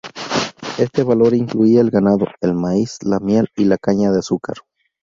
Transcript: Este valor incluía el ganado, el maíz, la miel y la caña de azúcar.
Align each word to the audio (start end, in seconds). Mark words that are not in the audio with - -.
Este 0.79 1.03
valor 1.03 1.35
incluía 1.35 1.79
el 1.79 1.91
ganado, 1.91 2.25
el 2.41 2.55
maíz, 2.55 2.97
la 3.03 3.19
miel 3.19 3.49
y 3.55 3.65
la 3.65 3.77
caña 3.77 4.11
de 4.11 4.17
azúcar. 4.17 4.55